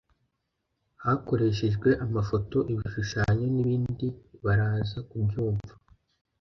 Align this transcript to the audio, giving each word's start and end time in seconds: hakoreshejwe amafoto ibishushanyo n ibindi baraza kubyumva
hakoreshejwe 1.03 1.89
amafoto 2.05 2.57
ibishushanyo 2.73 3.45
n 3.53 3.57
ibindi 3.61 4.07
baraza 4.43 4.99
kubyumva 5.09 5.73